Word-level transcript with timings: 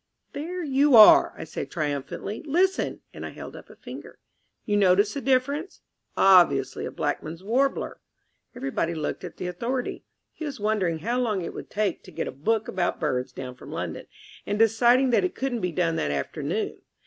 "There 0.33 0.63
you 0.63 0.95
are!" 0.95 1.35
I 1.37 1.43
said 1.43 1.69
triumphantly. 1.69 2.41
"Listen," 2.47 3.01
and 3.13 3.23
I 3.23 3.29
held 3.29 3.55
up 3.55 3.69
a 3.69 3.75
finger. 3.75 4.17
"You 4.65 4.75
notice 4.75 5.13
the 5.13 5.21
difference? 5.21 5.81
Obviously 6.17 6.87
a 6.87 6.91
Blackman's 6.91 7.43
Warbler." 7.43 7.99
Everybody 8.55 8.95
looked 8.95 9.23
at 9.23 9.37
the 9.37 9.45
Authority. 9.45 10.03
He 10.33 10.43
was 10.43 10.59
wondering 10.59 10.97
how 11.05 11.19
long 11.19 11.43
it 11.43 11.53
would 11.53 11.69
take 11.69 12.01
to 12.05 12.11
get 12.11 12.27
a 12.27 12.31
book 12.31 12.67
about 12.67 12.99
birds 12.99 13.31
down 13.31 13.53
from 13.53 13.71
London, 13.71 14.07
and 14.43 14.57
deciding 14.57 15.11
that 15.11 15.23
it 15.23 15.35
couldn't 15.35 15.61
be 15.61 15.71
done 15.71 15.97
that 15.97 16.09
afternoon. 16.09 16.81